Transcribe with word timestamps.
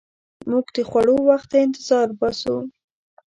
موږ 0.49 0.65
د 0.75 0.77
خوړو 0.89 1.15
وخت 1.29 1.47
ته 1.51 1.57
انتظار 1.65 2.07
باسو. 2.19 2.55